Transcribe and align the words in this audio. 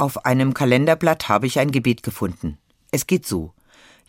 Auf 0.00 0.24
einem 0.24 0.54
Kalenderblatt 0.54 1.28
habe 1.28 1.48
ich 1.48 1.58
ein 1.58 1.72
Gebet 1.72 2.04
gefunden. 2.04 2.56
Es 2.92 3.08
geht 3.08 3.26
so. 3.26 3.52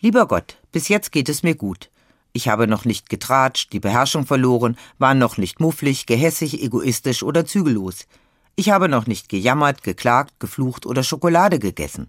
Lieber 0.00 0.28
Gott, 0.28 0.56
bis 0.70 0.86
jetzt 0.86 1.10
geht 1.10 1.28
es 1.28 1.42
mir 1.42 1.56
gut. 1.56 1.90
Ich 2.32 2.46
habe 2.46 2.68
noch 2.68 2.84
nicht 2.84 3.08
getratscht, 3.08 3.72
die 3.72 3.80
Beherrschung 3.80 4.24
verloren, 4.24 4.76
war 4.98 5.14
noch 5.14 5.36
nicht 5.36 5.58
mufflig, 5.58 6.06
gehässig, 6.06 6.62
egoistisch 6.62 7.24
oder 7.24 7.44
zügellos. 7.44 8.06
Ich 8.54 8.70
habe 8.70 8.88
noch 8.88 9.08
nicht 9.08 9.28
gejammert, 9.28 9.82
geklagt, 9.82 10.38
geflucht 10.38 10.86
oder 10.86 11.02
Schokolade 11.02 11.58
gegessen. 11.58 12.08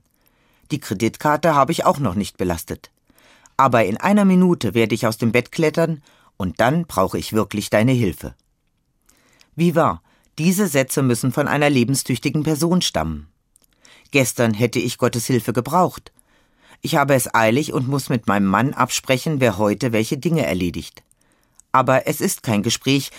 Die 0.69 0.79
Kreditkarte 0.79 1.55
habe 1.55 1.71
ich 1.71 1.83
auch 1.83 1.97
noch 1.97 2.13
nicht 2.13 2.37
belastet. 2.37 2.91
Aber 3.57 3.83
in 3.85 3.97
einer 3.97 4.25
Minute 4.25 4.75
werde 4.75 4.93
ich 4.93 5.07
aus 5.07 5.17
dem 5.17 5.31
Bett 5.31 5.51
klettern 5.51 6.03
und 6.37 6.61
dann 6.61 6.85
brauche 6.85 7.17
ich 7.17 7.33
wirklich 7.33 7.71
deine 7.71 7.93
Hilfe. 7.93 8.35
Wie 9.55 9.73
wahr, 9.73 10.03
diese 10.37 10.67
Sätze 10.67 11.01
müssen 11.01 11.31
von 11.31 11.47
einer 11.47 11.71
lebenstüchtigen 11.71 12.43
Person 12.43 12.83
stammen. 12.83 13.30
Gestern 14.11 14.53
hätte 14.53 14.79
ich 14.79 14.97
Gottes 14.97 15.25
Hilfe 15.25 15.53
gebraucht. 15.53 16.11
Ich 16.81 16.95
habe 16.95 17.13
es 17.15 17.33
eilig 17.33 17.73
und 17.73 17.87
muss 17.87 18.09
mit 18.09 18.27
meinem 18.27 18.47
Mann 18.47 18.73
absprechen, 18.73 19.39
wer 19.39 19.57
heute 19.57 19.91
welche 19.93 20.17
Dinge 20.17 20.45
erledigt. 20.45 21.03
Aber 21.71 22.07
es 22.07 22.19
ist 22.19 22.43
kein 22.43 22.63
Gespräch, 22.63 23.11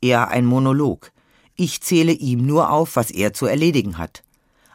eher 0.00 0.28
ein 0.28 0.46
Monolog. 0.46 1.12
Ich 1.54 1.82
zähle 1.82 2.12
ihm 2.12 2.46
nur 2.46 2.70
auf, 2.70 2.96
was 2.96 3.10
er 3.10 3.34
zu 3.34 3.46
erledigen 3.46 3.98
hat. 3.98 4.22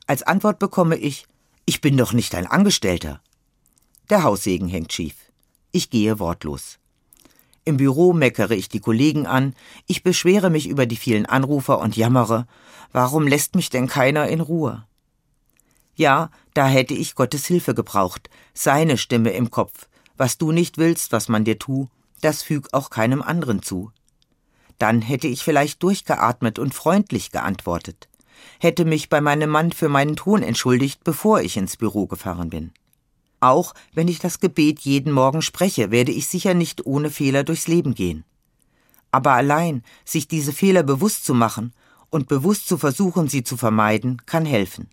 Als 0.06 0.22
Antwort 0.24 0.60
bekomme 0.60 0.98
ich, 0.98 1.26
ich 1.66 1.82
bin 1.82 1.98
doch 1.98 2.14
nicht 2.14 2.36
ein 2.36 2.46
Angestellter. 2.46 3.22
Der 4.10 4.24
Haussegen 4.24 4.68
hängt 4.68 4.92
schief. 4.92 5.16
Ich 5.72 5.90
gehe 5.90 6.20
wortlos. 6.20 6.78
Im 7.66 7.78
Büro 7.78 8.12
meckere 8.12 8.52
ich 8.52 8.68
die 8.68 8.82
Kollegen 8.82 9.26
an, 9.26 9.56
ich 9.88 10.04
beschwere 10.04 10.50
mich 10.50 10.68
über 10.68 10.86
die 10.86 10.98
vielen 10.98 11.26
Anrufer 11.26 11.80
und 11.80 11.96
jammere, 11.96 12.46
warum 12.92 13.26
lässt 13.26 13.56
mich 13.56 13.70
denn 13.70 13.88
keiner 13.88 14.28
in 14.28 14.42
Ruhe? 14.42 14.86
Ja, 15.96 16.30
da 16.54 16.68
hätte 16.68 16.94
ich 16.94 17.16
Gottes 17.16 17.46
Hilfe 17.46 17.74
gebraucht, 17.76 18.30
seine 18.54 18.98
Stimme 18.98 19.32
im 19.32 19.52
Kopf. 19.52 19.88
Was 20.18 20.38
du 20.38 20.52
nicht 20.52 20.78
willst, 20.78 21.12
was 21.12 21.30
man 21.30 21.44
dir 21.44 21.60
tu, 21.60 21.90
das 22.22 22.44
füg 22.44 22.70
auch 22.72 22.90
keinem 22.90 23.22
anderen 23.22 23.62
zu. 23.62 23.92
Dann 24.80 25.02
hätte 25.02 25.28
ich 25.28 25.44
vielleicht 25.44 25.84
durchgeatmet 25.84 26.60
und 26.60 26.74
freundlich 26.74 27.32
geantwortet, 27.32 28.10
hätte 28.60 28.86
mich 28.86 29.10
bei 29.10 29.22
meinem 29.22 29.50
Mann 29.50 29.72
für 29.72 29.90
meinen 29.90 30.16
Ton 30.16 30.42
entschuldigt, 30.42 31.04
bevor 31.04 31.42
ich 31.42 31.58
ins 31.58 31.78
Büro 31.78 32.08
gefahren 32.08 32.50
bin. 32.50 32.72
Auch 33.40 33.74
wenn 33.94 34.08
ich 34.08 34.20
das 34.20 34.40
Gebet 34.40 34.80
jeden 34.82 35.12
Morgen 35.12 35.42
spreche, 35.42 35.92
werde 35.92 36.12
ich 36.12 36.28
sicher 36.28 36.54
nicht 36.54 36.86
ohne 36.86 37.10
Fehler 37.10 37.44
durchs 37.44 37.68
Leben 37.68 37.94
gehen. 37.94 38.24
Aber 39.12 39.34
allein 39.34 39.84
sich 40.06 40.28
diese 40.28 40.54
Fehler 40.54 40.82
bewusst 40.82 41.26
zu 41.26 41.34
machen 41.34 41.74
und 42.10 42.28
bewusst 42.28 42.68
zu 42.68 42.78
versuchen, 42.78 43.28
sie 43.28 43.44
zu 43.44 43.58
vermeiden, 43.58 44.22
kann 44.26 44.46
helfen. 44.46 44.90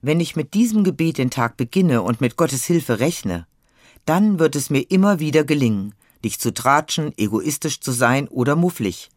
Wenn 0.00 0.20
ich 0.20 0.36
mit 0.36 0.54
diesem 0.54 0.84
Gebet 0.84 1.18
den 1.18 1.30
Tag 1.30 1.56
beginne 1.56 2.02
und 2.02 2.20
mit 2.20 2.36
Gottes 2.36 2.64
Hilfe 2.64 3.00
rechne, 3.00 3.46
dann 4.04 4.38
wird 4.38 4.56
es 4.56 4.70
mir 4.70 4.82
immer 4.90 5.18
wieder 5.18 5.44
gelingen, 5.44 5.94
nicht 6.22 6.40
zu 6.40 6.52
tratschen, 6.52 7.12
egoistisch 7.16 7.80
zu 7.80 7.92
sein 7.92 8.28
oder 8.28 8.56
mufflig, 8.56 9.10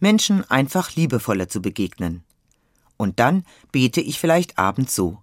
Menschen 0.00 0.48
einfach 0.50 0.94
liebevoller 0.94 1.48
zu 1.48 1.60
begegnen. 1.60 2.22
Und 2.96 3.20
dann 3.20 3.44
bete 3.72 4.00
ich 4.00 4.18
vielleicht 4.18 4.58
abends 4.58 4.94
so. 4.94 5.18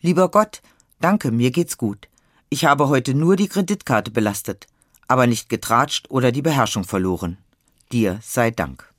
Lieber 0.00 0.30
Gott, 0.30 0.62
danke, 1.00 1.30
mir 1.30 1.50
geht's 1.50 1.76
gut. 1.76 2.08
Ich 2.48 2.64
habe 2.64 2.88
heute 2.88 3.14
nur 3.14 3.36
die 3.36 3.48
Kreditkarte 3.48 4.10
belastet, 4.10 4.66
aber 5.08 5.26
nicht 5.26 5.48
getratscht 5.48 6.10
oder 6.10 6.32
die 6.32 6.42
Beherrschung 6.42 6.84
verloren. 6.84 7.38
Dir 7.92 8.18
sei 8.22 8.50
Dank. 8.50 8.89